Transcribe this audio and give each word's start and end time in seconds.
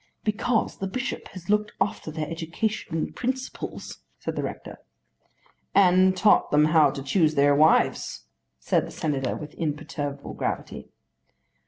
"Because 0.23 0.79
the 0.79 0.87
bishop 0.87 1.27
has 1.27 1.47
looked 1.47 1.73
after 1.79 2.09
their 2.09 2.27
education 2.27 2.97
and 2.97 3.15
principles," 3.15 3.99
said 4.17 4.35
the 4.35 4.41
rector. 4.41 4.79
"And 5.75 6.17
taught 6.17 6.49
them 6.49 6.65
how 6.65 6.89
to 6.89 7.03
choose 7.03 7.35
their 7.35 7.53
wives," 7.53 8.25
said 8.59 8.87
the 8.87 8.91
Senator 8.91 9.35
with 9.35 9.53
imperturbable 9.59 10.33
gravity. 10.33 10.89